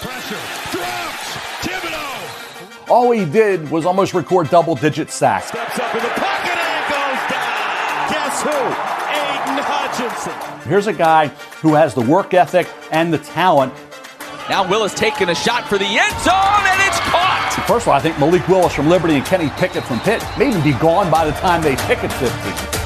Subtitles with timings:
[0.00, 0.36] Pressure.
[0.70, 1.36] Drops.
[1.60, 2.88] Thibodeaux.
[2.88, 5.48] All he did was almost record double digit sacks.
[5.48, 8.12] Steps up in the pocket and goes down.
[8.12, 8.50] Guess who?
[9.10, 10.68] Aidan Hutchinson.
[10.70, 11.28] Here's a guy
[11.60, 13.74] who has the work ethic and the talent.
[14.48, 17.64] Now Willis taking a shot for the end zone, and it's caught.
[17.66, 20.48] First of all, I think Malik Willis from Liberty and Kenny Pickett from Pitt may
[20.48, 22.77] even be gone by the time they pick at 50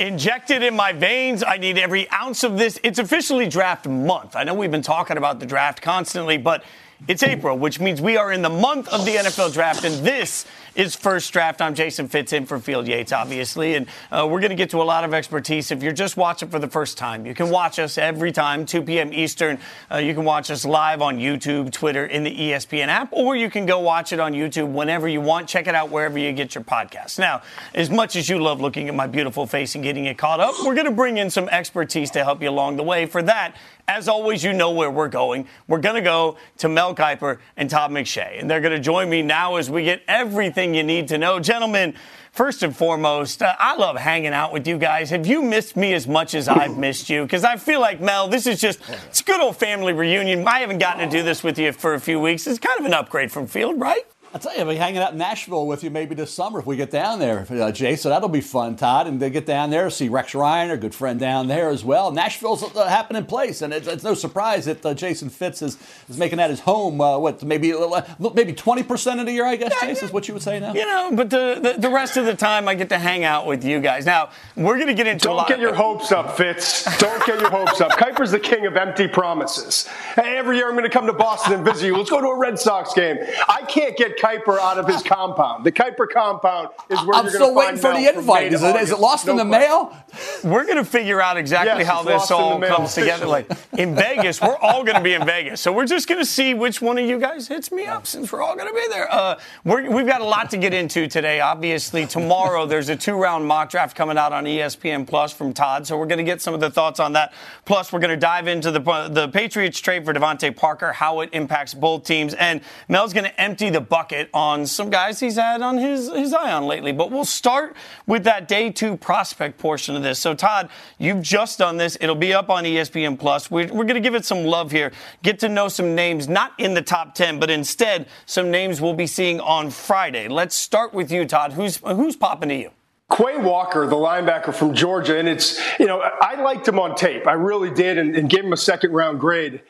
[0.00, 1.44] injected in my veins.
[1.46, 2.80] I need every ounce of this.
[2.82, 4.34] It's officially draft month.
[4.34, 6.64] I know we've been talking about the draft constantly, but
[7.06, 10.46] it's April, which means we are in the month of the NFL draft, and this
[10.74, 11.60] is first draft.
[11.60, 14.82] I'm Jason Fitz in for Field Yates, obviously, and uh, we're going to get to
[14.82, 15.70] a lot of expertise.
[15.70, 18.82] If you're just watching for the first time, you can watch us every time, 2
[18.82, 19.12] p.m.
[19.12, 19.58] Eastern.
[19.90, 23.50] Uh, you can watch us live on YouTube, Twitter, in the ESPN app, or you
[23.50, 25.48] can go watch it on YouTube whenever you want.
[25.48, 27.18] Check it out wherever you get your podcasts.
[27.18, 27.42] Now,
[27.74, 30.54] as much as you love looking at my beautiful face and getting it caught up,
[30.64, 33.06] we're going to bring in some expertise to help you along the way.
[33.06, 33.56] For that,
[33.88, 35.48] as always, you know where we're going.
[35.66, 39.10] We're going to go to Mel Kiper and Todd McShay, and they're going to join
[39.10, 41.40] me now as we get everything you need to know.
[41.40, 41.94] Gentlemen,
[42.32, 45.10] first and foremost, uh, I love hanging out with you guys.
[45.10, 47.22] Have you missed me as much as I've missed you?
[47.22, 50.46] Because I feel like, Mel, this is just, it's a good old family reunion.
[50.46, 52.46] I haven't gotten to do this with you for a few weeks.
[52.46, 54.04] It's kind of an upgrade from Field, right?
[54.32, 56.66] I'll tell you, I'll be hanging out in Nashville with you maybe this summer if
[56.66, 57.96] we get down there, uh, Jay.
[57.96, 59.08] So that'll be fun, Todd.
[59.08, 62.12] And they get down there, see Rex Ryan, our good friend down there as well.
[62.12, 65.78] Nashville's a happening place, and it's, it's no surprise that uh, Jason Fitz is,
[66.08, 67.00] is making that his home.
[67.00, 70.12] Uh, what maybe uh, maybe twenty percent of the year, I guess, yeah, Jason, is
[70.12, 70.74] what you would say now.
[70.74, 73.46] You know, but the, the, the rest of the time, I get to hang out
[73.46, 74.06] with you guys.
[74.06, 75.24] Now we're going to get into.
[75.24, 76.84] Don't get your of- hopes up, Fitz.
[76.98, 77.90] Don't get your hopes up.
[77.98, 79.88] Kiper's the king of empty promises.
[80.14, 81.96] Hey, every year I'm going to come to Boston and visit you.
[81.96, 83.16] Let's go to a Red Sox game.
[83.48, 85.64] I can't get Kiper out of his compound.
[85.64, 87.18] The Kiper compound is where we're going to be.
[87.18, 88.52] I'm you're still waiting to for the invite.
[88.52, 89.68] Is it, is it lost no in the question.
[89.68, 89.96] mail?
[90.44, 92.94] We're going to figure out exactly Yes, how this lost in the all mail comes
[92.94, 93.26] together.
[93.26, 96.26] Like in Vegas, we're all going to be in Vegas, so we're just going to
[96.26, 98.86] see which one of you guys hits me up since we're all going to be
[98.90, 99.12] there.
[99.12, 101.40] Uh, we're, we've got a lot to get into today.
[101.40, 105.96] Obviously, tomorrow there's a two-round mock draft coming out on ESPN Plus from Todd, so
[105.96, 107.32] we're going to get some of the thoughts on that.
[107.64, 108.80] Plus, we're going to dive into the
[109.10, 113.40] the Patriots trade for DeVante Parker, how it impacts both teams, and Mel's going to
[113.40, 116.92] empty the bucket on some guys he's had on his his eye on lately.
[116.92, 117.76] But we'll start
[118.06, 120.18] with that day two prospect portion of this.
[120.18, 121.96] So, Todd, you've just done this.
[122.00, 123.50] It'll be up on ESPN Plus.
[123.50, 124.92] We're, we're going to give it some love here.
[125.22, 128.94] Get to know some names, not in the top 10, but instead some names we'll
[128.94, 130.28] be seeing on Friday.
[130.28, 131.52] Let's start with you, Todd.
[131.52, 132.70] Who's, who's popping to you?
[133.10, 137.26] Quay Walker, the linebacker from Georgia, and it's, you know, I liked him on tape.
[137.26, 139.62] I really did, and, and gave him a second round grade.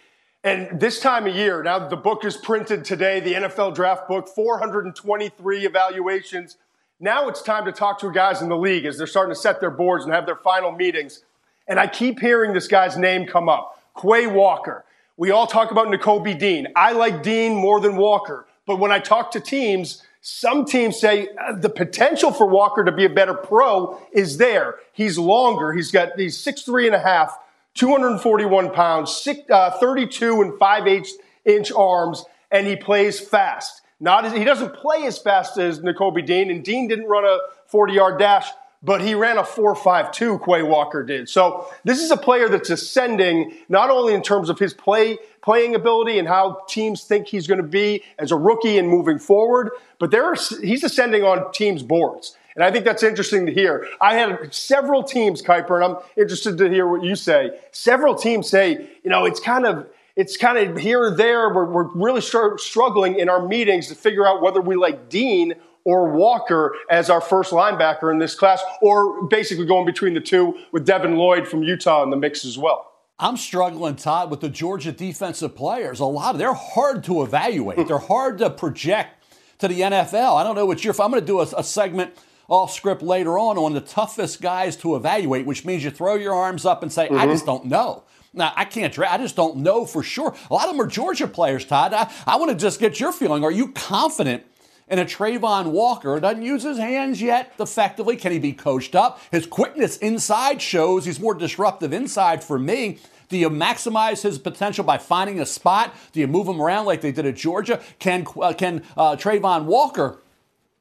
[0.42, 4.26] And this time of year, now the book is printed today, the NFL draft book,
[4.26, 6.56] 423 evaluations.
[6.98, 9.60] Now it's time to talk to guys in the league as they're starting to set
[9.60, 11.24] their boards and have their final meetings.
[11.68, 14.84] And I keep hearing this guy's name come up Quay Walker.
[15.18, 16.68] We all talk about Nakobe Dean.
[16.74, 18.46] I like Dean more than Walker.
[18.66, 22.92] But when I talk to teams, some teams say uh, the potential for Walker to
[22.92, 24.76] be a better pro is there.
[24.92, 25.72] He's longer.
[25.72, 27.38] He's got these six three and a half,
[27.74, 31.08] 241 pounds, six, uh, 32 and 5 8
[31.44, 33.82] inch arms, and he plays fast.
[34.00, 37.38] Not as, he doesn't play as fast as Nakobe Dean, and Dean didn't run a
[37.66, 38.48] 40 yard dash,
[38.82, 40.44] but he ran a 4.52.
[40.44, 41.28] Quay Walker did.
[41.28, 45.74] So this is a player that's ascending not only in terms of his play playing
[45.74, 49.70] ability and how teams think he's going to be as a rookie and moving forward,
[49.98, 52.36] but there are, he's ascending on teams' boards.
[52.54, 53.88] And I think that's interesting to hear.
[54.00, 57.58] I had several teams, Kiper, and I'm interested to hear what you say.
[57.72, 61.52] Several teams say, you know, it's kind of it's kind of here or there.
[61.54, 65.54] We're, we're really str- struggling in our meetings to figure out whether we like Dean
[65.84, 70.58] or Walker as our first linebacker in this class, or basically going between the two
[70.72, 72.92] with Devin Lloyd from Utah in the mix as well.
[73.18, 76.00] I'm struggling, Todd, with the Georgia defensive players.
[76.00, 77.78] A lot of they're hard to evaluate.
[77.78, 77.86] Hmm.
[77.86, 79.24] they're hard to project
[79.58, 80.40] to the NFL.
[80.40, 80.94] I don't know what you're.
[81.00, 82.14] I'm going to do a, a segment
[82.50, 86.34] off script later on on the toughest guys to evaluate, which means you throw your
[86.34, 87.16] arms up and say, Mm-hmm.
[87.16, 88.02] "I just don't know."
[88.34, 88.96] Now I can't.
[88.98, 90.34] I just don't know for sure.
[90.50, 91.94] A lot of them are Georgia players, Todd.
[91.94, 93.42] I, I want to just get your feeling.
[93.42, 94.44] Are you confident?
[94.86, 98.16] And a Travon Walker doesn't use his hands yet effectively.
[98.16, 99.20] Can he be coached up?
[99.30, 102.98] His quickness inside shows he's more disruptive inside for me.
[103.28, 105.94] Do you maximize his potential by finding a spot?
[106.10, 107.80] Do you move him around like they did at Georgia?
[108.00, 110.18] Can uh, can uh, Travon Walker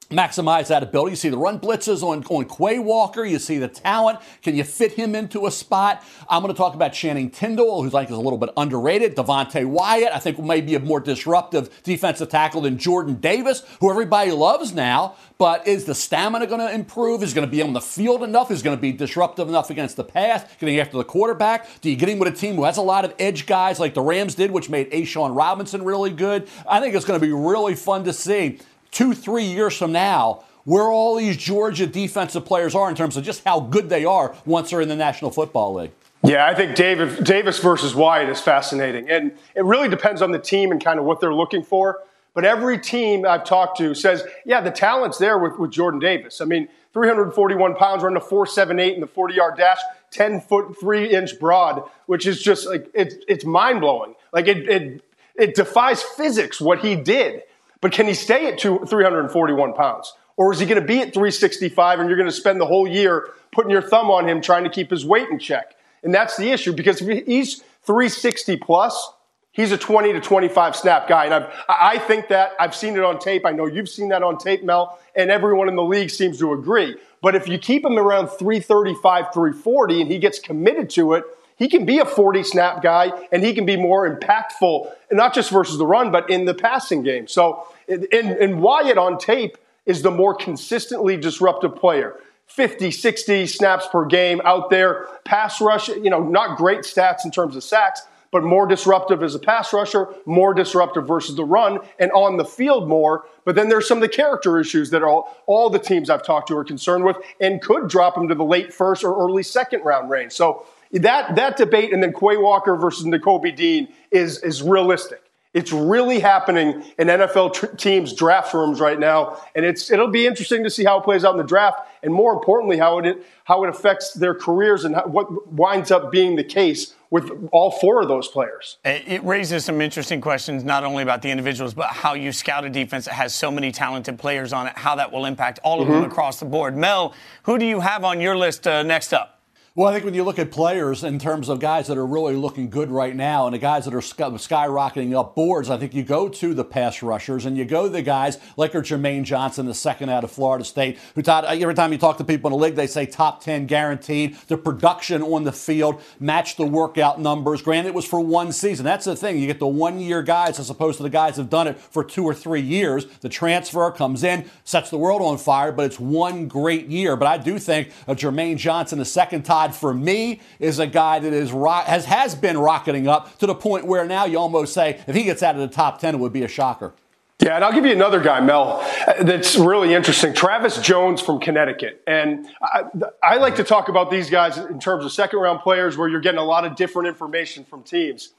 [0.10, 1.12] maximize that ability.
[1.12, 3.24] You see the run blitzes on, on Quay Walker.
[3.24, 4.20] You see the talent.
[4.42, 6.04] Can you fit him into a spot?
[6.28, 9.16] I'm going to talk about Channing Tindall, who's like is a little bit underrated.
[9.16, 13.90] Devonte Wyatt, I think, may be a more disruptive defensive tackle than Jordan Davis, who
[13.90, 15.16] everybody loves now.
[15.38, 17.24] But is the stamina going to improve?
[17.24, 18.52] Is he going to be on the field enough?
[18.52, 20.44] Is he going to be disruptive enough against the pass?
[20.60, 21.68] Getting after the quarterback?
[21.82, 23.94] Do you get him with a team who has a lot of edge guys like
[23.94, 26.50] the Rams did, which made A'Shawn Robinson really good?
[26.68, 28.60] I think it's going to be really fun to see
[28.92, 33.24] two, three years from now where all these Georgia defensive players are in terms of
[33.24, 35.92] just how good they are once they're in the National Football League.
[36.24, 39.10] Yeah, I think David, Davis versus Wyatt is fascinating.
[39.10, 42.02] And it really depends on the team and kind of what they're looking for.
[42.34, 46.42] But every team I've talked to says, yeah, the talent's there with, with Jordan Davis.
[46.42, 49.80] I mean, 341 pounds, running a 478 in the 40 yard dash,
[50.12, 54.14] 10 foot, 3 inch broad, which is just like, it's, it's mind blowing.
[54.34, 55.04] Like, it, it,
[55.36, 57.44] it defies physics what he did.
[57.82, 60.14] But can he stay at two, 341 pounds?
[60.38, 62.88] Or is he going to be at 365 and you're going to spend the whole
[62.88, 65.76] year putting your thumb on him trying to keep his weight in check?
[66.04, 69.12] And that's the issue because if he's 360 plus,
[69.52, 71.26] he's a 20 to 25 snap guy.
[71.26, 73.46] And I've, I think that I've seen it on tape.
[73.46, 76.54] I know you've seen that on tape, Mel, and everyone in the league seems to
[76.54, 76.96] agree.
[77.22, 81.26] But if you keep him around 335, 340, and he gets committed to it,
[81.60, 85.52] he can be a 40 snap guy and he can be more impactful, not just
[85.52, 87.28] versus the run, but in the passing game.
[87.28, 92.16] So, and, and Wyatt on tape is the more consistently disruptive player.
[92.48, 95.08] 50, 60 snaps per game out there.
[95.26, 98.02] Pass rush, you know, not great stats in terms of sacks,
[98.32, 102.46] but more disruptive as a pass rusher, more disruptive versus the run, and on the
[102.46, 103.26] field more.
[103.44, 106.48] But then there's some of the character issues that all, all the teams I've talked
[106.50, 109.84] to are concerned with and could drop him to the late first or early second
[109.84, 110.32] round range.
[110.32, 115.30] So that, that debate and then Quay Walker versus Nakobe Dean is, is realistic.
[115.52, 120.28] It's really happening in NFL tr- teams' draft rooms right now, and it's it'll be
[120.28, 123.26] interesting to see how it plays out in the draft, and more importantly, how it
[123.46, 127.72] how it affects their careers and how, what winds up being the case with all
[127.72, 128.78] four of those players.
[128.86, 132.70] It raises some interesting questions, not only about the individuals, but how you scout a
[132.70, 135.88] defense that has so many talented players on it, how that will impact all of
[135.88, 136.02] mm-hmm.
[136.02, 136.78] them across the board.
[136.78, 139.39] Mel, who do you have on your list uh, next up?
[139.80, 142.36] Well, I think when you look at players in terms of guys that are really
[142.36, 146.04] looking good right now and the guys that are skyrocketing up boards, I think you
[146.04, 149.74] go to the pass rushers and you go to the guys like Jermaine Johnson, the
[149.74, 152.60] second out of Florida State, who taught, uh, every time you talk to people in
[152.60, 154.36] the league, they say top 10 guaranteed.
[154.50, 157.62] The production on the field matched the workout numbers.
[157.62, 158.84] Granted, it was for one season.
[158.84, 159.40] That's the thing.
[159.40, 162.04] You get the one year guys as opposed to the guys who've done it for
[162.04, 163.06] two or three years.
[163.22, 167.16] The transfer comes in, sets the world on fire, but it's one great year.
[167.16, 171.20] But I do think a Jermaine Johnson, the second Todd for me, is a guy
[171.20, 175.02] that is has has been rocketing up to the point where now you almost say
[175.08, 176.94] if he gets out of the top ten, it would be a shocker.
[177.42, 178.86] Yeah, and I'll give you another guy, Mel,
[179.22, 180.34] that's really interesting.
[180.34, 182.04] Travis Jones from Connecticut.
[182.06, 182.84] And I,
[183.24, 186.20] I, like to talk about these guys in terms of second round players where you're
[186.20, 188.34] getting a lot of different information from teams.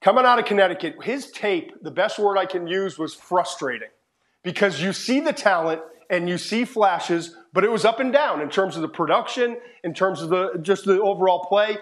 [0.00, 3.88] Coming out of Connecticut, his tape, the best word I can use was frustrating
[4.44, 8.42] because you see the talent and you see flashes, but it was up and down
[8.42, 11.78] in terms of the production, in terms of the just the overall play.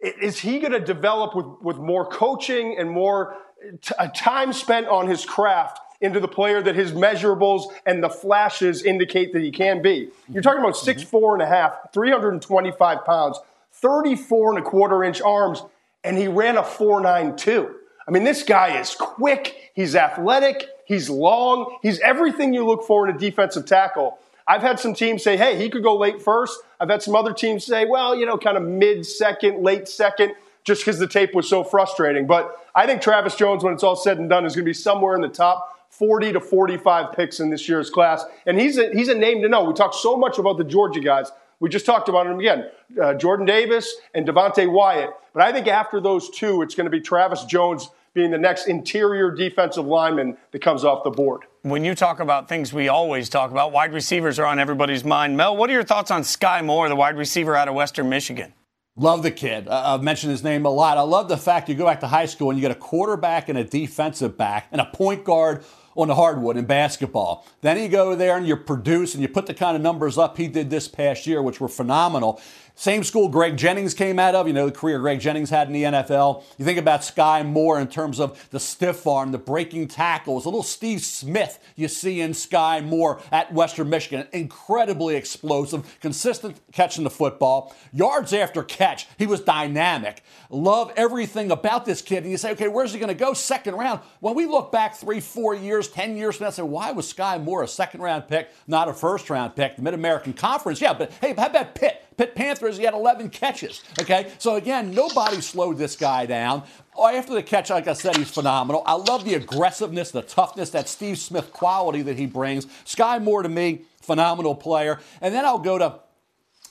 [0.00, 3.36] Is he going to develop with, with more coaching and more
[3.82, 8.08] t- uh, time spent on his craft into the player that his measurables and the
[8.08, 10.08] flashes indicate that he can be?
[10.28, 13.38] You're talking about six four and a half, 325 pounds,
[13.74, 15.62] 34 and a quarter inch arms,
[16.02, 17.72] and he ran a 492.
[18.08, 23.08] I mean, this guy is quick, he's athletic, he's long, he's everything you look for
[23.08, 24.18] in a defensive tackle.
[24.46, 26.58] I've had some teams say, hey, he could go late first.
[26.80, 30.34] I've had some other teams say, well, you know, kind of mid second, late second,
[30.64, 32.26] just because the tape was so frustrating.
[32.26, 34.74] But I think Travis Jones, when it's all said and done, is going to be
[34.74, 38.24] somewhere in the top 40 to 45 picks in this year's class.
[38.46, 39.64] And he's a, he's a name to know.
[39.64, 41.30] We talk so much about the Georgia guys.
[41.60, 42.66] We just talked about him again
[43.00, 45.10] uh, Jordan Davis and Devonte Wyatt.
[45.32, 48.66] But I think after those two, it's going to be Travis Jones being the next
[48.66, 51.42] interior defensive lineman that comes off the board.
[51.62, 55.36] When you talk about things we always talk about, wide receivers are on everybody's mind.
[55.36, 58.52] Mel, what are your thoughts on Skyy Moore, the wide receiver out of Western Michigan?
[58.96, 59.68] Love the kid.
[59.68, 60.98] Uh, I've mentioned his name a lot.
[60.98, 63.48] I love the fact you go back to high school and you get a quarterback
[63.48, 65.64] and a defensive back and a point guard
[65.96, 67.46] on the hardwood in basketball.
[67.62, 70.36] Then you go there and you produce and you put the kind of numbers up
[70.36, 72.40] he did this past year, which were phenomenal.
[72.74, 75.74] Same school Greg Jennings came out of, you know, the career Greg Jennings had in
[75.74, 76.42] the NFL.
[76.58, 80.48] You think about Skyy Moore in terms of the stiff arm, the breaking tackles, a
[80.48, 84.26] little Steve Smith you see in Skyy Moore at Western Michigan.
[84.32, 87.74] Incredibly explosive, consistent catching the football.
[87.92, 90.22] Yards after catch, he was dynamic.
[90.48, 92.22] Love everything about this kid.
[92.22, 93.34] And you say, okay, where's he going to go?
[93.34, 94.00] Second round.
[94.20, 97.42] When we look back three, four years, 10 years from now, say, why was Skyy
[97.42, 99.76] Moore a second round pick, not a first round pick?
[99.76, 102.02] The Mid American Conference, yeah, but hey, how about Pitt?
[102.16, 103.82] Pitt Panthers, he had 11 catches.
[104.00, 106.62] Okay, so again, nobody slowed this guy down.
[107.00, 108.82] After the catch, like I said, he's phenomenal.
[108.86, 112.66] I love the aggressiveness, the toughness, that Steve Smith quality that he brings.
[112.84, 115.00] Skyy Moore to me, phenomenal player.
[115.20, 116.00] And then I'll go to a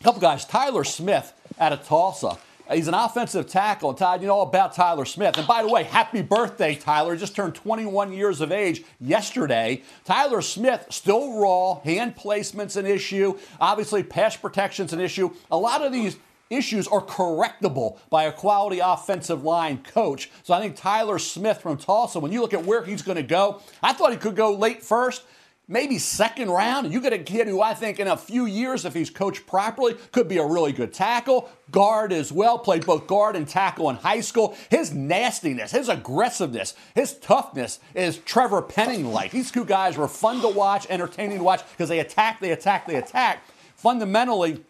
[0.03, 0.45] couple guys.
[0.45, 2.37] Tyler Smith out of Tulsa.
[2.73, 3.89] He's an offensive tackle.
[3.89, 5.37] And Todd, you know all about Tyler Smith.
[5.37, 7.15] And by the way, happy birthday, Tyler.
[7.15, 9.83] Just turned 21 years of age yesterday.
[10.05, 11.81] Tyler Smith, still raw.
[11.81, 13.37] Hand placement's an issue.
[13.59, 15.31] Obviously, pass protection's an issue.
[15.51, 16.17] A lot of these
[16.49, 20.29] issues are correctable by a quality offensive line coach.
[20.43, 23.23] So I think Tyler Smith from Tulsa, when you look at where he's going to
[23.23, 25.23] go, I thought he could go late first
[25.71, 26.91] maybe second round.
[26.91, 29.95] You get a kid who I think in a few years, if he's coached properly,
[30.11, 33.95] could be a really good tackle, guard as well, played both guard and tackle in
[33.95, 34.55] high school.
[34.69, 39.31] His nastiness, his aggressiveness, his toughness is Trevor Penning like.
[39.31, 42.85] These two guys were fun to watch, entertaining to watch because they attack, they attack,
[42.85, 43.43] they attack.
[43.75, 44.63] Fundamentally,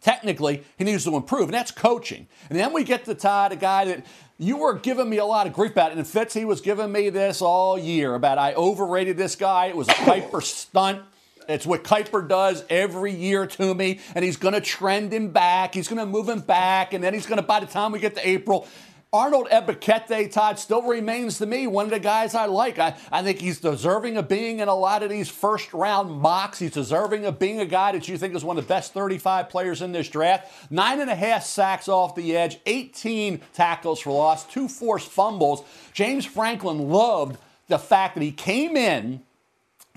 [0.00, 2.26] technically, he needs to improve, and that's coaching.
[2.48, 4.06] And then we get to Todd, a guy that
[4.38, 5.92] you were giving me a lot of grief about.
[5.92, 9.66] And Fitz, he was giving me this all year about I overrated this guy.
[9.66, 11.02] It was a Kiper stunt.
[11.48, 15.74] It's what Kiper does every year to me, and he's going to trend him back.
[15.74, 17.98] He's going to move him back, and then he's going to, by the time we
[17.98, 18.68] get to April,
[19.10, 22.78] Arnold Ebiketie, Todd, still remains to me one of the guys I like.
[22.78, 26.58] I, I think he's deserving of being in a lot of these first round mocks.
[26.58, 29.48] He's deserving of being a guy that you think is one of the best 35
[29.48, 30.70] players in this draft.
[30.70, 35.62] Nine and a half sacks off the edge, 18 tackles for loss, two forced fumbles.
[35.94, 37.38] James Franklin loved
[37.68, 39.22] the fact that he came in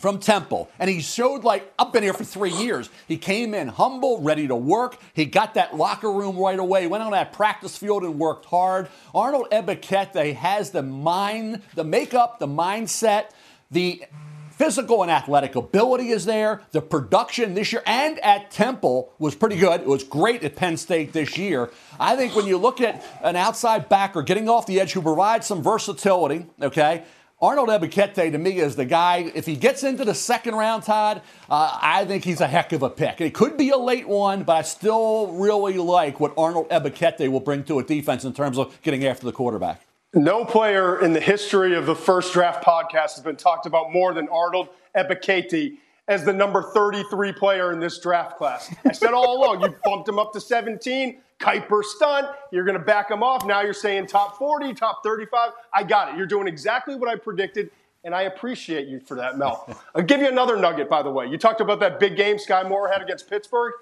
[0.02, 2.90] from Temple, and he showed like I've been here for three years.
[3.08, 4.98] He came in humble, ready to work.
[5.14, 6.88] He got that locker room right away.
[6.88, 8.90] Went on that practice field and worked hard.
[9.14, 13.30] Arnold Ebiketie has the mind, the makeup, the mindset,
[13.70, 14.04] the
[14.50, 16.62] physical and athletic ability is there.
[16.72, 19.82] The production this year and at Temple was pretty good.
[19.82, 21.70] It was great at Penn State this year.
[22.00, 25.46] I think when you look at an outside backer getting off the edge who provides
[25.46, 27.04] some versatility, okay.
[27.42, 29.32] Arnold Ebiketie to me is the guy.
[29.34, 32.84] If he gets into the second round, Todd, uh, I think he's a heck of
[32.84, 33.20] a pick.
[33.20, 37.40] It could be a late one, but I still really like what Arnold Ebiketie will
[37.40, 39.82] bring to a defense in terms of getting after the quarterback.
[40.14, 44.14] No player in the history of the first draft podcast has been talked about more
[44.14, 48.72] than Arnold Ebiketie as the number 33 player in this draft class.
[48.86, 51.20] I said all along, you bumped him up to 17.
[51.42, 52.28] Kiper stunt.
[52.52, 53.46] You're going to back him off.
[53.46, 55.52] Now you're saying top 40, top 35.
[55.74, 56.18] I got it.
[56.18, 57.72] You're doing exactly what I predicted,
[58.04, 59.68] and I appreciate you for that, Mel.
[59.96, 61.28] I'll give you another nugget, by the way.
[61.28, 63.74] You talked about that big game Skyy Moore had against Pittsburgh.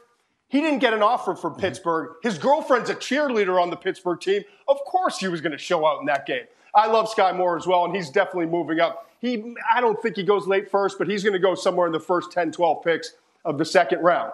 [0.48, 1.62] He didn't get an offer from mm-hmm.
[1.62, 2.16] Pittsburgh.
[2.24, 4.44] His girlfriend's a cheerleader on the Pittsburgh team.
[4.68, 6.46] Of course, he was going to show out in that game.
[6.74, 9.10] I love Skyy Moore as well, and he's definitely moving up.
[9.20, 11.94] He, I don't think he goes late first, but he's going to go somewhere in
[11.94, 13.14] the first 10, 12 picks
[13.46, 14.32] of the second round.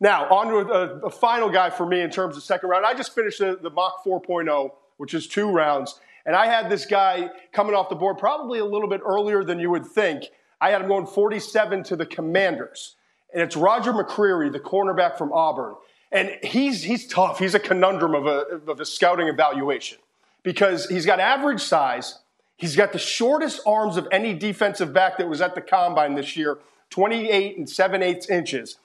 [0.00, 2.86] Now, on to a, a, final guy for me in terms of second round.
[2.86, 5.98] I just finished the, the mock 4.0, which is two rounds.
[6.24, 9.58] And I had this guy coming off the board probably a little bit earlier than
[9.58, 10.24] you would think.
[10.60, 12.94] I had him going 47 to the Commanders.
[13.32, 15.74] And it's Roger McCreary, the cornerback from Auburn.
[16.12, 17.38] And he's, he's tough.
[17.38, 19.98] He's a conundrum of a, of a scouting evaluation
[20.42, 22.20] because he's got average size.
[22.56, 26.36] He's got the shortest arms of any defensive back that was at the combine this
[26.36, 26.58] year
[26.90, 28.76] 28 and 7 eighths inches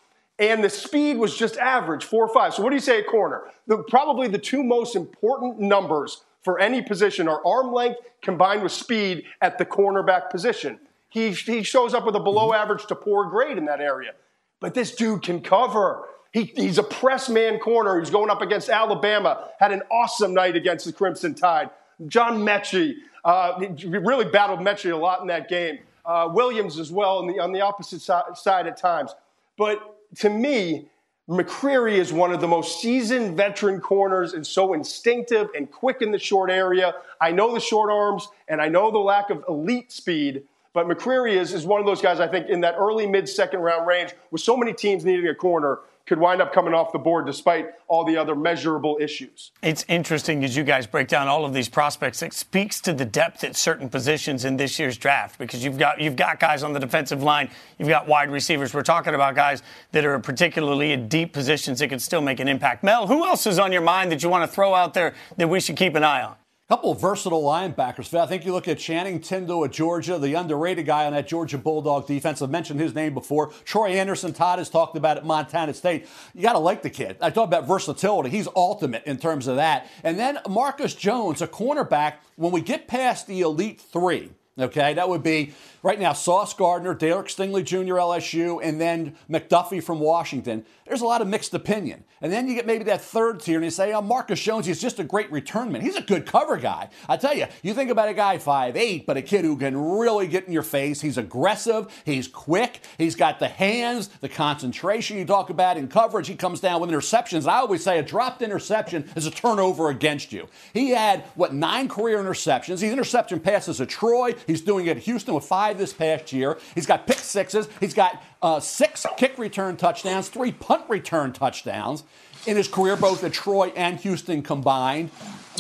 [0.52, 2.54] and the speed was just average, four or five.
[2.54, 3.44] So what do you say at corner?
[3.68, 8.72] The, probably the two most important numbers for any position are arm length combined with
[8.72, 10.80] speed at the cornerback position.
[11.10, 14.14] He, he shows up with a below average to poor grade in that area.
[14.60, 16.08] But this dude can cover.
[16.32, 18.00] He, he's a press man corner.
[18.00, 19.50] He's going up against Alabama.
[19.60, 21.70] Had an awesome night against the Crimson Tide.
[22.08, 25.80] John Metchie uh, really battled Metchie a lot in that game.
[26.06, 29.14] Uh, Williams as well on the, on the opposite si- side at times.
[29.58, 29.80] But
[30.18, 30.88] to me,
[31.30, 36.12] McCreary is one of the most seasoned veteran corners and so instinctive and quick in
[36.12, 36.94] the short area.
[37.22, 40.44] I know the short arms and I know the lack of elite speed,
[40.74, 43.62] but McCreary is, is one of those guys I think in that early mid second
[43.62, 45.80] round range with so many teams needing a corner
[46.14, 49.52] could could wind up coming off the board despite all the other measurable issues.
[49.64, 52.22] It's interesting as you guys break down all of these prospects.
[52.22, 56.00] It speaks to the depth at certain positions in this year's draft because you've got
[56.00, 58.76] you've got guys on the defensive line, you've got wide receivers.
[58.76, 62.48] We're talking about guys that are particularly in deep positions that can still make an
[62.48, 62.84] impact.
[62.84, 65.48] Mel, who else is on your mind that you want to throw out there that
[65.48, 66.36] we should keep an eye on?
[66.74, 68.18] Couple versatile linebackers.
[68.18, 71.60] I think you look at Channing Tindall at Georgia, the underrated guy on that Georgia
[71.60, 72.42] Bulldog defense.
[72.42, 73.52] I've mentioned his name before.
[73.64, 76.08] Troy Anderson, Todd has talked about at Montana State.
[76.34, 77.18] You got to like the kid.
[77.22, 78.32] I talk about versatility.
[78.32, 79.88] He's ultimate in terms of that.
[80.04, 82.16] And then Marcus Jones, a cornerback.
[82.38, 85.54] When we get past the elite three, Okay, that would be
[85.84, 87.96] right now Sauce Gardner, Derek Stingley Jr.
[87.96, 90.66] LSU, and then McDuffie from Washington.
[90.88, 92.04] There's a lot of mixed opinion.
[92.22, 94.82] And then you get maybe that third tier and you say, oh, Marcus Jones, he's
[94.82, 95.82] just a great return man.
[95.82, 96.90] He's a good cover guy.
[97.08, 99.78] I tell you, you think about a guy five eight, but a kid who can
[99.78, 101.02] really get in your face.
[101.02, 106.28] He's aggressive, he's quick, he's got the hands, the concentration you talk about in coverage.
[106.28, 107.48] He comes down with interceptions.
[107.48, 110.48] I always say a dropped interception is a turnover against you.
[110.74, 112.82] He had, what, nine career interceptions.
[112.82, 114.34] He's interception passes at Troy.
[114.48, 116.58] He's doing it at Houston with five this past year.
[116.76, 117.68] He's got pick sixes.
[117.80, 122.04] He's got uh, six kick return touchdowns, three punt return touchdowns
[122.46, 125.12] in his career, both at Troy and Houston combined.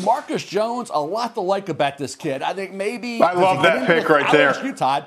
[0.03, 2.41] Marcus Jones, a lot to like about this kid.
[2.41, 3.21] I think maybe.
[3.21, 4.49] I love that pick right I'll there.
[4.49, 5.05] Ask you, Todd.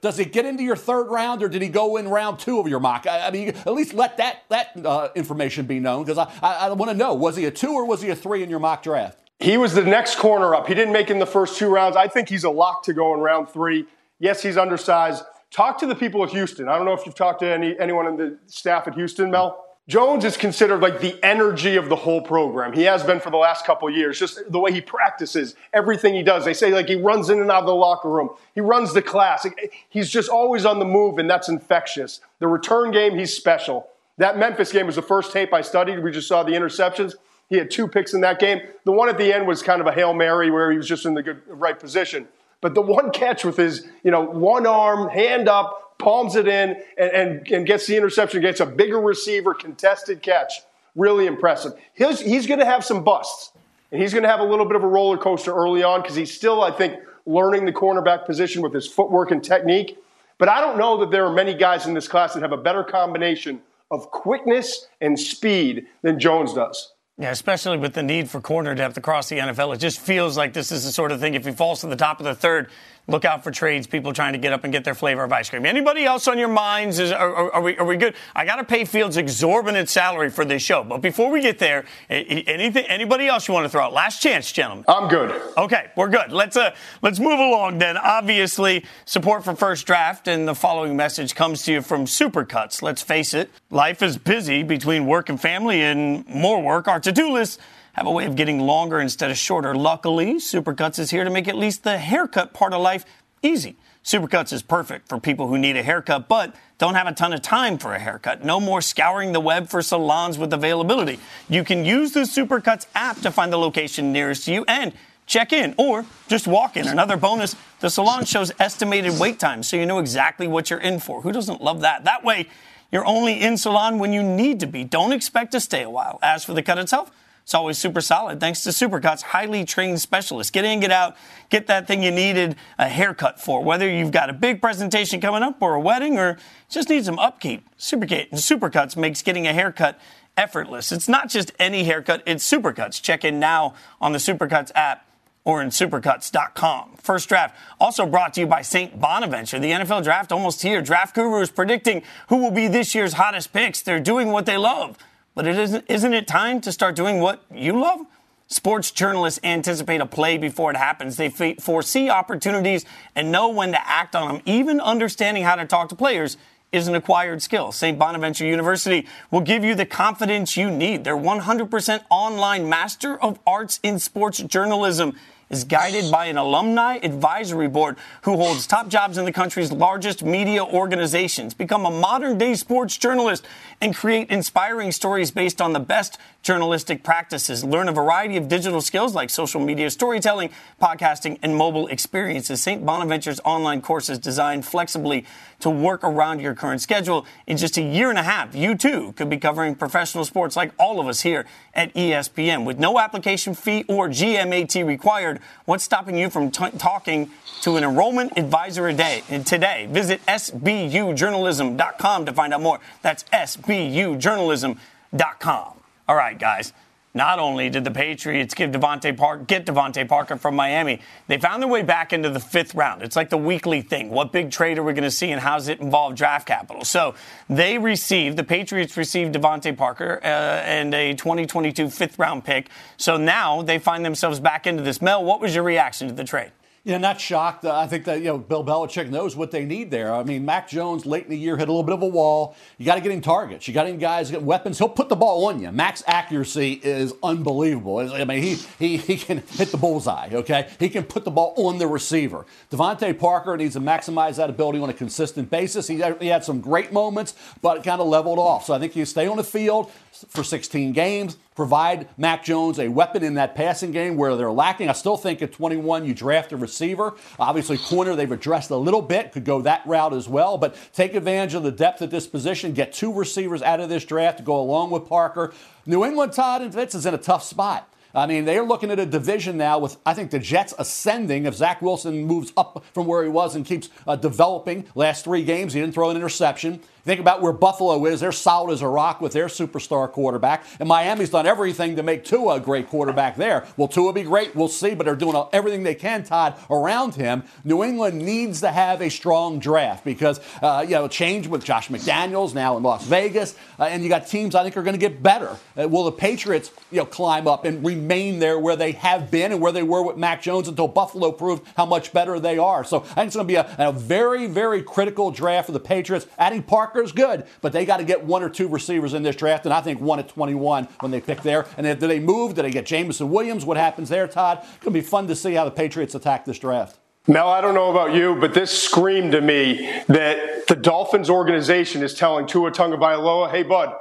[0.00, 2.68] Does he get into your third round, or did he go in round two of
[2.68, 3.06] your mock?
[3.08, 6.72] I, mean, at least let that that uh, information be known because I, I, I
[6.72, 8.82] want to know: was he a two or was he a three in your mock
[8.82, 9.18] draft?
[9.38, 10.66] He was the next corner up.
[10.66, 11.96] He didn't make in the first two rounds.
[11.96, 13.86] I think he's a lock to go in round three.
[14.18, 15.24] Yes, he's undersized.
[15.50, 16.68] Talk to the people at Houston.
[16.68, 19.62] I don't know if you've talked to any, anyone in the staff at Houston, Mel.
[19.88, 22.72] Jones is considered like the energy of the whole program.
[22.72, 24.18] He has been for the last couple years.
[24.18, 26.44] Just the way he practices, everything he does.
[26.44, 28.30] They say like he runs in and out of the locker room.
[28.52, 29.46] He runs the class.
[29.88, 32.20] He's just always on the move, and that's infectious.
[32.40, 33.88] The return game, he's special.
[34.18, 36.02] That Memphis game was the first tape I studied.
[36.02, 37.14] We just saw the interceptions.
[37.48, 38.62] He had two picks in that game.
[38.84, 41.06] The one at the end was kind of a Hail Mary where he was just
[41.06, 42.26] in the good right position.
[42.66, 46.70] But the one catch with his, you know, one arm, hand up, palms it in,
[46.98, 50.52] and, and, and gets the interception, gets a bigger receiver, contested catch.
[50.96, 51.74] Really impressive.
[51.94, 53.52] He's, he's going to have some busts.
[53.92, 56.16] And he's going to have a little bit of a roller coaster early on because
[56.16, 59.96] he's still, I think, learning the cornerback position with his footwork and technique.
[60.36, 62.56] But I don't know that there are many guys in this class that have a
[62.56, 63.60] better combination
[63.92, 66.94] of quickness and speed than Jones does.
[67.18, 69.74] Yeah, especially with the need for corner depth across the NFL.
[69.74, 71.96] It just feels like this is the sort of thing, if he falls to the
[71.96, 72.68] top of the third,
[73.08, 75.48] look out for trades, people trying to get up and get their flavor of ice
[75.50, 75.64] cream.
[75.64, 76.98] Anybody else on your minds?
[76.98, 78.14] Is, are, are, we, are we good?
[78.34, 80.82] I got to pay Fields exorbitant salary for this show.
[80.82, 83.92] But before we get there, anything, anybody else you want to throw out?
[83.92, 84.84] Last chance, gentlemen.
[84.88, 85.40] I'm good.
[85.56, 86.32] Okay, we're good.
[86.32, 87.96] Let's, uh, let's move along then.
[87.96, 92.82] Obviously, support for First Draft and the following message comes to you from Supercuts.
[92.82, 96.88] Let's face it, life is busy between work and family and more work.
[96.88, 97.60] Our to-do list
[97.96, 99.74] have a way of getting longer instead of shorter.
[99.74, 103.06] Luckily, Supercuts is here to make at least the haircut part of life
[103.42, 103.76] easy.
[104.04, 107.40] Supercuts is perfect for people who need a haircut but don't have a ton of
[107.40, 108.44] time for a haircut.
[108.44, 111.18] No more scouring the web for salons with availability.
[111.48, 114.92] You can use the Supercuts app to find the location nearest to you and
[115.24, 116.86] check in or just walk in.
[116.86, 121.00] Another bonus, the salon shows estimated wait time so you know exactly what you're in
[121.00, 121.22] for.
[121.22, 122.04] Who doesn't love that?
[122.04, 122.46] That way,
[122.92, 124.84] you're only in salon when you need to be.
[124.84, 126.18] Don't expect to stay a while.
[126.22, 127.10] As for the cut itself,
[127.46, 130.50] it's always super solid thanks to Supercuts, highly trained specialists.
[130.50, 131.16] Get in, get out,
[131.48, 133.62] get that thing you needed a haircut for.
[133.62, 137.20] Whether you've got a big presentation coming up or a wedding or just need some
[137.20, 140.00] upkeep, Supercut, Supercuts makes getting a haircut
[140.36, 140.90] effortless.
[140.90, 143.00] It's not just any haircut, it's Supercuts.
[143.00, 145.06] Check in now on the Supercuts app
[145.44, 146.96] or in supercuts.com.
[146.96, 149.00] First draft also brought to you by St.
[149.00, 149.60] Bonaventure.
[149.60, 150.82] The NFL draft almost here.
[150.82, 153.82] Draft Guru is predicting who will be this year's hottest picks.
[153.82, 154.98] They're doing what they love.
[155.36, 158.00] But it isn't, isn't it time to start doing what you love?
[158.48, 161.16] Sports journalists anticipate a play before it happens.
[161.16, 164.42] They foresee opportunities and know when to act on them.
[164.46, 166.38] Even understanding how to talk to players
[166.72, 167.70] is an acquired skill.
[167.70, 167.98] St.
[167.98, 171.04] Bonaventure University will give you the confidence you need.
[171.04, 175.14] Their 100% online Master of Arts in Sports Journalism
[175.48, 180.24] is guided by an alumni advisory board who holds top jobs in the country's largest
[180.24, 181.54] media organizations.
[181.54, 183.46] Become a modern day sports journalist
[183.80, 187.64] and create inspiring stories based on the best journalistic practices.
[187.64, 192.62] Learn a variety of digital skills like social media storytelling, podcasting, and mobile experiences.
[192.62, 192.84] St.
[192.84, 195.24] Bonaventure's online courses designed flexibly
[195.60, 197.26] to work around your current schedule.
[197.46, 200.72] In just a year and a half, you too could be covering professional sports like
[200.78, 202.64] all of us here at ESPN.
[202.64, 207.30] With no application fee or GMAT required, what's stopping you from t- talking
[207.62, 209.86] to an enrollment advisor a day And today?
[209.90, 212.80] Visit sbujournalism.com to find out more.
[213.02, 215.72] That's sbujournalism.com.
[216.08, 216.72] All right, guys.
[217.16, 221.62] Not only did the Patriots give DeVante Park get DeVante Parker from Miami, they found
[221.62, 223.02] their way back into the fifth round.
[223.02, 224.10] It's like the weekly thing.
[224.10, 226.84] What big trade are we going to see, and how does it involve draft capital?
[226.84, 227.14] So
[227.48, 232.68] they received the Patriots received DeVante Parker uh, and a 2022 fifth round pick.
[232.98, 235.00] So now they find themselves back into this.
[235.00, 236.52] Mel, what was your reaction to the trade?
[236.86, 237.64] Yeah, not shocked.
[237.64, 240.14] I think that you know Bill Belichick knows what they need there.
[240.14, 242.54] I mean, Mac Jones late in the year hit a little bit of a wall.
[242.78, 243.66] You got to get him targets.
[243.66, 244.78] You got him guys get weapons.
[244.78, 245.72] He'll put the ball on you.
[245.72, 247.98] Mac's accuracy is unbelievable.
[247.98, 250.28] I mean, he he he can hit the bullseye.
[250.32, 252.46] Okay, he can put the ball on the receiver.
[252.70, 255.88] DeVante Parker needs to maximize that ability on a consistent basis.
[255.88, 258.64] He he had some great moments, but it kind of leveled off.
[258.64, 259.90] So I think you stay on the field
[260.28, 264.88] for 16 games provide Mac Jones a weapon in that passing game where they're lacking.
[264.88, 267.16] I still think at 21 you draft a receiver.
[267.40, 271.14] Obviously, corner they've addressed a little bit, could go that route as well, but take
[271.14, 272.72] advantage of the depth at this position.
[272.72, 275.52] Get two receivers out of this draft to go along with Parker.
[275.86, 277.90] New England, Todd and is in a tough spot.
[278.14, 281.44] I mean, they're looking at a division now with, I think, the Jets ascending.
[281.44, 285.44] If Zach Wilson moves up from where he was and keeps uh, developing last three
[285.44, 286.80] games, he didn't throw an interception.
[287.06, 288.18] Think about where Buffalo is.
[288.18, 290.64] They're solid as a rock with their superstar quarterback.
[290.80, 293.64] And Miami's done everything to make Tua a great quarterback there.
[293.76, 294.56] Will Tua be great?
[294.56, 297.44] We'll see, but they're doing everything they can, Todd, around him.
[297.62, 301.90] New England needs to have a strong draft because, uh, you know, change with Josh
[301.90, 303.54] McDaniels now in Las Vegas.
[303.78, 305.56] Uh, and you got teams I think are going to get better.
[305.80, 309.52] Uh, will the Patriots, you know, climb up and remain there where they have been
[309.52, 312.82] and where they were with Mac Jones until Buffalo proved how much better they are?
[312.82, 315.78] So I think it's going to be a, a very, very critical draft for the
[315.78, 316.26] Patriots.
[316.36, 319.36] Adding Parker is good, but they got to get one or two receivers in this
[319.36, 321.66] draft, and I think one at 21 when they pick there.
[321.76, 323.64] And if they move, do they get Jameson Williams?
[323.64, 324.58] What happens there, Todd?
[324.62, 326.98] It's going to be fun to see how the Patriots attack this draft.
[327.28, 332.04] Mel, I don't know about you, but this screamed to me that the Dolphins organization
[332.04, 333.94] is telling Tua Tagovailoa, "Hey, bud,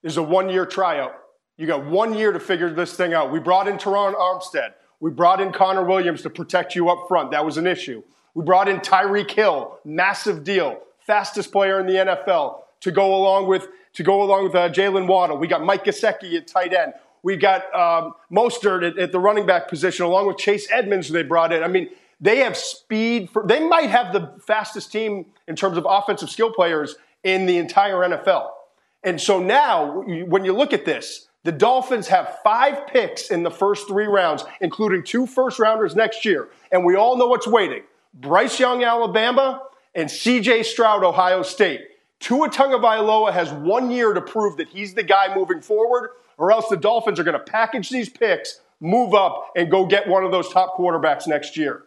[0.00, 1.14] there's a one-year tryout.
[1.58, 3.30] You got one year to figure this thing out.
[3.30, 4.72] We brought in Terron Armstead.
[5.00, 7.32] We brought in Connor Williams to protect you up front.
[7.32, 8.02] That was an issue.
[8.34, 13.46] We brought in Tyreek Hill, massive deal fastest player in the NFL, to go along
[13.46, 15.36] with to go along with uh, Jaylen Waddle.
[15.36, 16.94] We got Mike Gesicki at tight end.
[17.22, 21.22] We got um, Mostert at, at, the running back position, along with Chase Edmonds, they
[21.22, 21.62] brought in.
[21.62, 21.88] I mean,
[22.20, 23.30] they have speed.
[23.30, 27.58] For, they might have the fastest team in terms of offensive skill players in the
[27.58, 28.50] entire NFL.
[29.04, 33.50] And so now, when you look at this, the Dolphins have five picks in the
[33.50, 36.48] first three rounds, including two first rounders next year.
[36.70, 37.82] And we all know what's waiting
[38.14, 39.62] Bryce Young, Alabama,
[39.94, 41.80] and CJ Stroud, Ohio State.
[42.20, 46.68] Tua Tagovailoa has one year to prove that he's the guy moving forward, or else
[46.68, 50.30] the Dolphins are going to package these picks, move up, and go get one of
[50.30, 51.84] those top quarterbacks next year.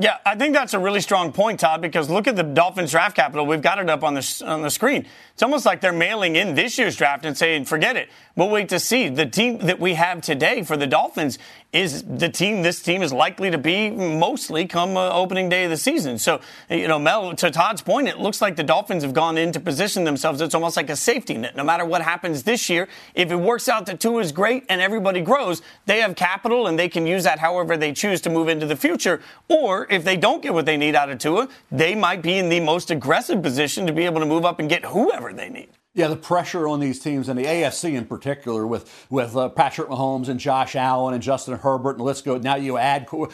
[0.00, 3.16] Yeah, I think that's a really strong point, Todd, because look at the Dolphins draft
[3.16, 3.44] capital.
[3.44, 5.06] We've got it up on the, on the screen.
[5.32, 8.08] It's almost like they're mailing in this year's draft and saying, forget it.
[8.36, 9.08] We'll wait to see.
[9.08, 11.40] The team that we have today for the Dolphins
[11.72, 15.70] is the team this team is likely to be mostly come uh, opening day of
[15.70, 16.18] the season.
[16.18, 19.50] So, you know, Mel, to Todd's point, it looks like the Dolphins have gone in
[19.52, 20.40] to position themselves.
[20.40, 21.56] It's almost like a safety net.
[21.56, 24.80] No matter what happens this year, if it works out that Tua is great and
[24.80, 28.48] everybody grows, they have capital and they can use that however they choose to move
[28.48, 29.20] into the future.
[29.48, 32.48] Or if they don't get what they need out of Tua, they might be in
[32.48, 35.68] the most aggressive position to be able to move up and get whoever they need.
[35.98, 39.88] Yeah, the pressure on these teams and the AFC in particular, with with uh, Patrick
[39.88, 42.38] Mahomes and Josh Allen and Justin Herbert, and let's go.
[42.38, 43.26] Now you add uh,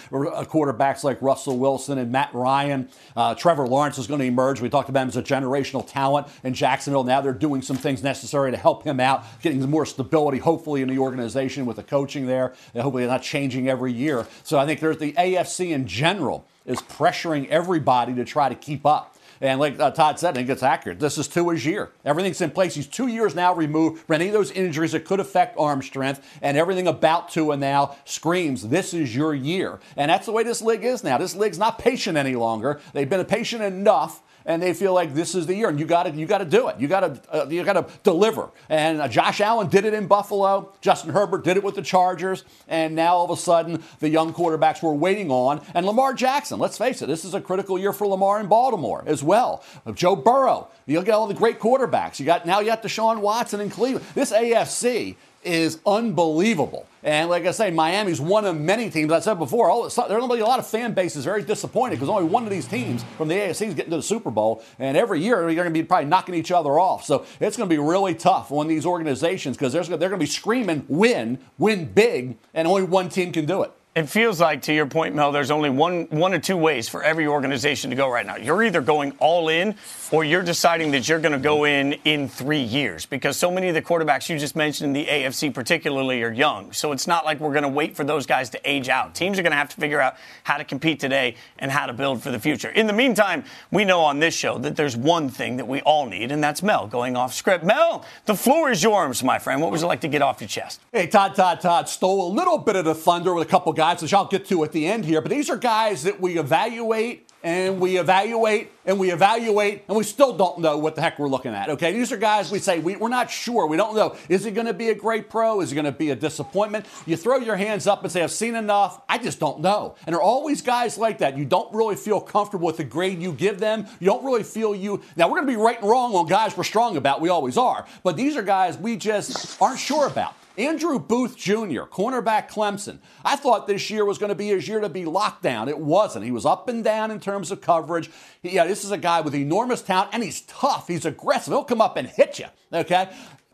[0.46, 2.88] quarterbacks like Russell Wilson and Matt Ryan.
[3.14, 4.62] Uh, Trevor Lawrence is going to emerge.
[4.62, 7.05] We talked about him as a generational talent in Jacksonville.
[7.05, 10.88] Now they're doing some things necessary to help him out, getting more stability, hopefully, in
[10.88, 12.55] the organization with the coaching there.
[12.72, 14.27] And hopefully, they're not changing every year.
[14.42, 18.87] So I think there's the AFC in general is pressuring everybody to try to keep
[18.87, 19.13] up.
[19.44, 20.98] And like uh, Todd said, I think it's accurate.
[20.98, 21.90] This is Tua's year.
[22.02, 22.74] Everything's in place.
[22.74, 26.26] He's two years now removed from any of those injuries that could affect arm strength,
[26.40, 29.80] and everything about Tua now screams, this is your year.
[29.98, 31.18] And that's the way this league is now.
[31.18, 32.80] This league's not patient any longer.
[32.94, 36.04] They've been patient enough and they feel like this is the year, and you got
[36.04, 36.78] to you got to do it.
[36.78, 38.50] You got to uh, you got to deliver.
[38.68, 40.72] And uh, Josh Allen did it in Buffalo.
[40.80, 44.33] Justin Herbert did it with the Chargers, and now all of a sudden the young
[44.33, 46.59] quarterbacks we're waiting on, and Lamar Jackson.
[46.59, 49.62] Let's face it, this is a critical year for Lamar in Baltimore as well.
[49.94, 50.68] Joe Burrow.
[50.87, 52.20] You get all the great quarterbacks.
[52.20, 54.04] You got now you got Deshaun Watson in Cleveland.
[54.14, 56.87] This AFC is unbelievable.
[57.02, 59.12] And like I say, Miami's one of many teams.
[59.12, 62.44] I said before, all, there's a lot of fan bases very disappointed because only one
[62.44, 65.44] of these teams from the AFC is getting to the Super Bowl, and every year
[65.44, 67.04] they're going to be probably knocking each other off.
[67.04, 70.26] So it's going to be really tough on these organizations because they're going to be
[70.26, 73.72] screaming, "Win, win big," and only one team can do it.
[73.94, 77.04] It feels like, to your point, Mel, there's only one, one or two ways for
[77.04, 78.35] every organization to go right now.
[78.35, 79.76] You're either going all in
[80.11, 83.68] or you're deciding that you're going to go in in three years because so many
[83.68, 86.72] of the quarterbacks you just mentioned in the AFC, particularly, are young.
[86.72, 89.14] So it's not like we're going to wait for those guys to age out.
[89.14, 91.92] Teams are going to have to figure out how to compete today and how to
[91.92, 92.70] build for the future.
[92.70, 96.07] In the meantime, we know on this show that there's one thing that we all
[96.07, 97.62] need, and that's Mel going off script.
[97.62, 99.61] Mel, the floor is yours, my friend.
[99.61, 100.80] What would you like to get off your chest?
[100.90, 103.84] Hey, Todd, Todd, Todd stole a little bit of the thunder with a couple guys
[103.85, 106.38] guys, which I'll get to at the end here, but these are guys that we
[106.38, 111.18] evaluate and we evaluate and we evaluate and we still don't know what the heck
[111.18, 111.68] we're looking at.
[111.68, 113.66] Okay, these are guys we say we, are not sure.
[113.66, 114.16] We don't know.
[114.31, 115.61] Is he going to be a great pro?
[115.61, 116.87] Is he going to be a disappointment?
[117.05, 119.03] You throw your hands up and say, I've seen enough.
[119.07, 119.97] I just don't know.
[120.07, 121.37] And there are always guys like that.
[121.37, 123.87] You don't really feel comfortable with the grade you give them.
[124.01, 125.03] You don't really feel you.
[125.14, 127.20] Now, we're going to be right and wrong on guys we're strong about.
[127.20, 127.85] We always are.
[128.03, 130.35] But these are guys we just aren't sure about.
[130.56, 132.98] Andrew Booth Jr., cornerback Clemson.
[133.24, 135.68] I thought this year was going to be his year to be locked down.
[135.68, 136.24] It wasn't.
[136.24, 138.10] He was up and down in terms of coverage.
[138.42, 140.86] Yeah, this is a guy with enormous talent, and he's tough.
[140.86, 141.52] He's aggressive.
[141.52, 143.10] He'll come up and hit you, okay?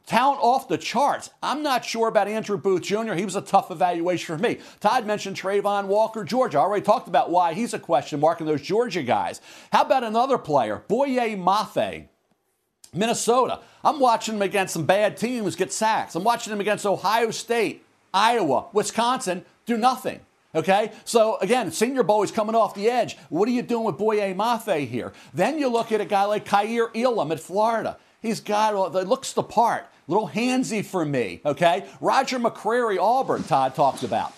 [0.06, 1.30] Talent off the charts.
[1.42, 3.12] I'm not sure about Andrew Booth Jr.
[3.12, 4.58] He was a tough evaluation for me.
[4.80, 6.58] Todd mentioned Travon Walker, Georgia.
[6.58, 9.40] I already talked about why he's a question mark in those Georgia guys.
[9.72, 12.08] How about another player, Boye Mafe?
[12.92, 13.60] Minnesota.
[13.84, 16.14] I'm watching them against some bad teams get sacks.
[16.14, 20.20] I'm watching them against Ohio State, Iowa, Wisconsin do nothing.
[20.52, 23.16] Okay, so again, Senior Bowl is coming off the edge.
[23.28, 25.12] What are you doing with Boye Mafe here?
[25.32, 27.98] Then you look at a guy like Kaiir Elam at Florida.
[28.20, 31.40] He's got that looks the part, little handsy for me.
[31.46, 33.44] Okay, Roger McCreary, Auburn.
[33.44, 34.34] Todd talks about.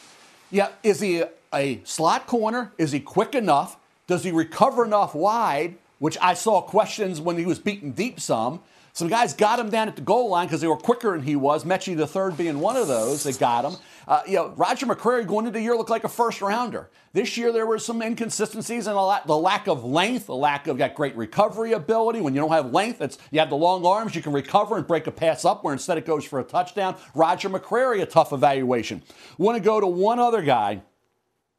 [0.50, 2.72] Yeah, is he a slot corner?
[2.76, 3.78] Is he quick enough?
[4.06, 5.78] Does he recover enough wide?
[6.02, 8.60] Which I saw questions when he was beaten deep some.
[8.92, 11.36] Some guys got him down at the goal line because they were quicker than he
[11.36, 11.62] was.
[11.62, 13.76] Metchie the third being one of those that got him.
[14.08, 16.90] Uh, you know, Roger McCreary going into the year looked like a first rounder.
[17.12, 20.76] This year there were some inconsistencies and la- the lack of length, the lack of
[20.76, 22.20] got great recovery ability.
[22.20, 24.84] When you don't have length, it's you have the long arms, you can recover and
[24.84, 26.96] break a pass up where instead it goes for a touchdown.
[27.14, 29.04] Roger McCreary, a tough evaluation.
[29.38, 30.82] Want to go to one other guy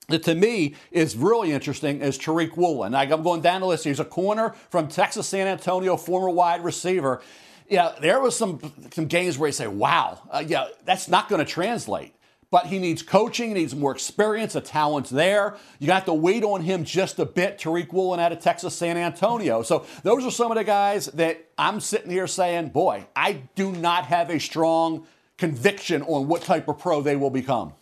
[0.10, 2.94] that to me is really interesting is Tariq Woolen.
[2.94, 3.86] I'm going down the list.
[3.86, 7.22] He's a corner from Texas San Antonio, former wide receiver.
[7.70, 8.60] Yeah, there was some
[8.92, 12.14] some games where you say, "Wow, uh, yeah, that's not going to translate."
[12.52, 15.56] But he needs coaching, he needs more experience, the talent's there.
[15.80, 17.58] You got to wait on him just a bit.
[17.58, 19.64] Tariq Woolen out of Texas San Antonio.
[19.64, 23.72] So those are some of the guys that I'm sitting here saying, "Boy, I do
[23.72, 27.74] not have a strong conviction on what type of pro they will become."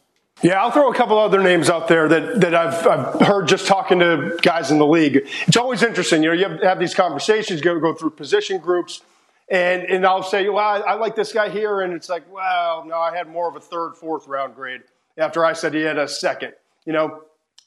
[0.44, 3.68] Yeah, I'll throw a couple other names out there that, that I've, I've heard just
[3.68, 5.28] talking to guys in the league.
[5.46, 6.24] It's always interesting.
[6.24, 9.02] You know, you have, have these conversations, go, go through position groups,
[9.50, 11.82] and, and I'll say, well, I, I, like this guy here.
[11.82, 14.82] And it's like, well, no, I had more of a third, fourth round grade
[15.16, 16.54] after I said he had a second.
[16.86, 17.24] You know,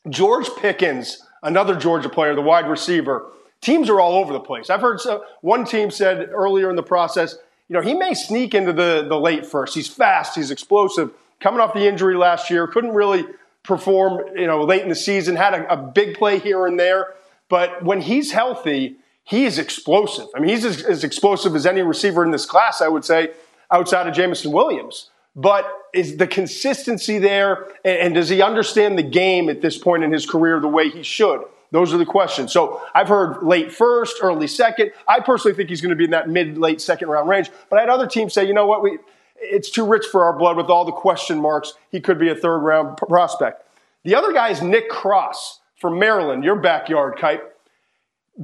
[0.08, 4.68] George Pickens, another Georgia player, the wide receiver, teams are all over the place.
[4.68, 7.36] I've heard some, one team said earlier in the process,
[7.68, 9.76] you know, he may sneak into the, the late first.
[9.76, 11.12] He's fast, he's explosive
[11.44, 13.26] coming off the injury last year, couldn't really
[13.64, 17.12] perform, you know, late in the season, had a, a big play here and there.
[17.50, 20.26] But when he's healthy, he is explosive.
[20.34, 23.32] I mean, he's as, as, explosive as any receiver in this class, I would say,
[23.70, 25.10] outside of Jameson Williams.
[25.36, 30.02] But is the consistency there, and, and does he understand the game at this point
[30.02, 31.42] in his career the way he should?
[31.72, 32.54] Those are the questions.
[32.54, 34.92] So I've heard late first, early second.
[35.06, 37.50] I personally think he's going to be in that mid late second round range.
[37.68, 38.98] But I had other teams say, you know what, we
[39.44, 41.74] it's too rich for our blood with all the question marks.
[41.90, 43.66] He could be a third round prospect.
[44.04, 47.40] The other guy is Nick Cross from Maryland, your backyard, Kite.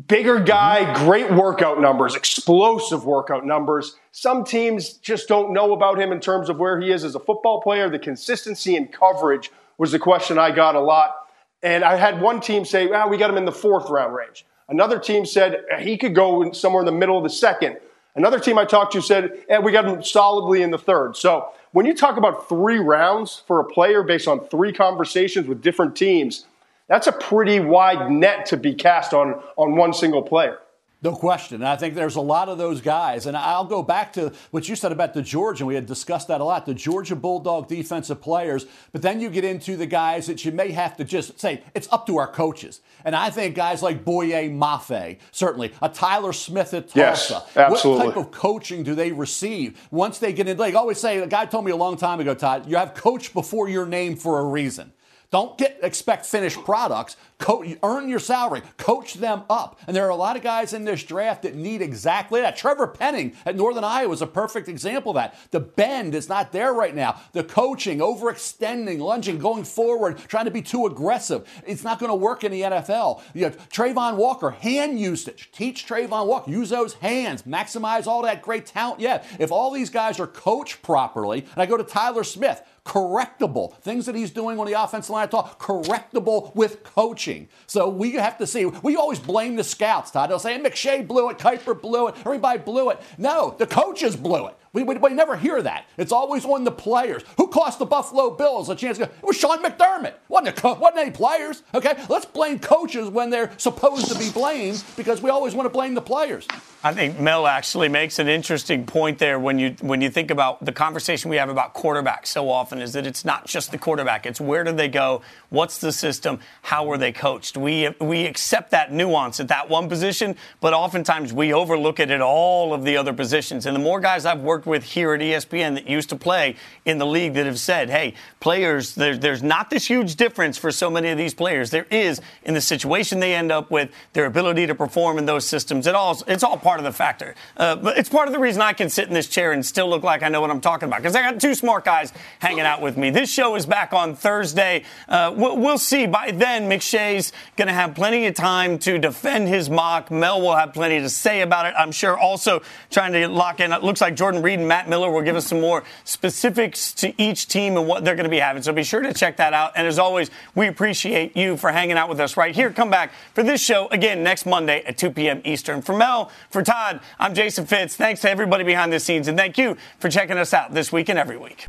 [0.06, 1.04] Bigger guy, mm-hmm.
[1.04, 3.96] great workout numbers, explosive workout numbers.
[4.12, 7.18] Some teams just don't know about him in terms of where he is as a
[7.18, 7.90] football player.
[7.90, 11.16] The consistency and coverage was the question I got a lot.
[11.62, 14.46] And I had one team say, well, we got him in the fourth round range.
[14.68, 17.78] Another team said he could go somewhere in the middle of the second.
[18.14, 21.16] Another team I talked to said, eh, we got him solidly in the third.
[21.16, 25.62] So when you talk about three rounds for a player based on three conversations with
[25.62, 26.46] different teams,
[26.88, 30.58] that's a pretty wide net to be cast on, on one single player.
[31.02, 31.56] No question.
[31.56, 33.24] And I think there's a lot of those guys.
[33.24, 35.64] And I'll go back to what you said about the Georgia.
[35.64, 36.66] We had discussed that a lot.
[36.66, 38.66] The Georgia Bulldog defensive players.
[38.92, 41.88] But then you get into the guys that you may have to just say, it's
[41.90, 42.82] up to our coaches.
[43.02, 46.98] And I think guys like Boye Mafe, certainly, a Tyler Smith at Tulsa.
[46.98, 48.06] Yes, absolutely.
[48.06, 50.58] What type of coaching do they receive once they get in?
[50.58, 52.92] Like I always say, a guy told me a long time ago, Todd, you have
[52.92, 54.92] coach before your name for a reason.
[55.30, 57.16] Don't get expect finished products.
[57.40, 58.62] Co- earn your salary.
[58.76, 59.80] Coach them up.
[59.86, 62.56] And there are a lot of guys in this draft that need exactly that.
[62.56, 65.34] Trevor Penning at Northern Iowa is a perfect example of that.
[65.50, 67.20] The bend is not there right now.
[67.32, 71.48] The coaching, overextending, lunging, going forward, trying to be too aggressive.
[71.66, 73.22] It's not going to work in the NFL.
[73.32, 75.50] You have Travon Walker, hand usage.
[75.52, 76.50] Teach Travon Walker.
[76.50, 77.42] Use those hands.
[77.42, 79.00] Maximize all that great talent.
[79.00, 79.24] Yeah.
[79.38, 83.74] If all these guys are coached properly, and I go to Tyler Smith, correctable.
[83.76, 87.29] Things that he's doing on the offensive line, talk correctable with coaching.
[87.66, 88.66] So we have to see.
[88.66, 90.30] We always blame the scouts, Todd.
[90.30, 93.00] They'll say McShay blew it, Kiper blew it, everybody blew it.
[93.18, 94.56] No, the coaches blew it.
[94.72, 95.86] We, we, we, never hear that.
[95.98, 97.24] It's always on the players.
[97.38, 99.00] Who cost the Buffalo Bills a chance?
[99.00, 100.14] It was Sean McDermott.
[100.28, 101.64] Wasn't, co- wasn't any players.
[101.74, 105.70] Okay, let's blame coaches when they're supposed to be blamed because we always want to
[105.70, 106.46] blame the players.
[106.82, 110.64] I think Mel actually makes an interesting point there when you when you think about
[110.64, 114.24] the conversation we have about quarterbacks so often is that it's not just the quarterback.
[114.24, 115.20] It's where do they go?
[115.50, 116.40] What's the system?
[116.62, 117.58] How are they coached?
[117.58, 122.22] We we accept that nuance at that one position, but oftentimes we overlook it at
[122.22, 123.66] all of the other positions.
[123.66, 126.98] And the more guys I've worked with here at ESPN that used to play in
[126.98, 130.90] the league that have said, hey, players, there, there's not this huge difference for so
[130.90, 131.70] many of these players.
[131.70, 135.46] There is in the situation they end up with, their ability to perform in those
[135.46, 135.86] systems.
[135.86, 137.34] It all, it's all part of the factor.
[137.56, 139.88] Uh, but it's part of the reason I can sit in this chair and still
[139.88, 142.60] look like I know what I'm talking about because I got two smart guys hanging
[142.60, 143.10] out with me.
[143.10, 144.84] This show is back on Thursday.
[145.08, 146.06] Uh, we'll, we'll see.
[146.06, 150.10] By then, McShay's going to have plenty of time to defend his mock.
[150.10, 151.74] Mel will have plenty to say about it.
[151.76, 153.72] I'm sure also trying to lock in.
[153.72, 157.22] It looks like Jordan Reid and Matt Miller will give us some more specifics to
[157.22, 158.62] each team and what they're going to be having.
[158.64, 159.72] So be sure to check that out.
[159.76, 162.72] And as always, we appreciate you for hanging out with us right here.
[162.72, 165.40] Come back for this show again next Monday at 2 p.m.
[165.44, 165.82] Eastern.
[165.82, 167.94] For Mel, for Todd, I'm Jason Fitz.
[167.94, 169.28] Thanks to everybody behind the scenes.
[169.28, 171.68] And thank you for checking us out this week and every week.